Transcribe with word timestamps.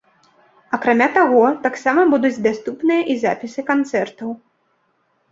Акрамя 0.75 1.07
таго, 1.17 1.41
таксама 1.65 2.05
будуць 2.13 2.41
даступныя 2.45 3.01
і 3.15 3.17
запісы 3.25 3.65
канцэртаў. 3.69 4.33